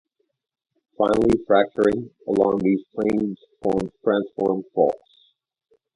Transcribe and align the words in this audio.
Finally, 0.97 1.37
fracturing 1.45 2.09
along 2.27 2.57
these 2.57 2.81
planes 2.95 3.37
forms 3.61 3.91
transform 4.03 4.63
faults. 4.73 5.35